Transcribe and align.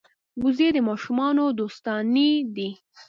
وزې 0.43 0.69
د 0.75 0.77
ماشومانو 0.89 1.43
دوستانې 1.59 2.31
دي 2.55 2.69